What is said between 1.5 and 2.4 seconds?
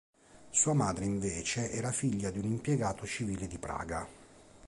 era figlia di